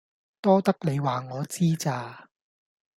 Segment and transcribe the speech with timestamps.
[0.41, 2.27] 多得你話我知咋